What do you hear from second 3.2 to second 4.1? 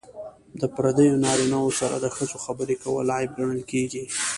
ګڼل کیږي.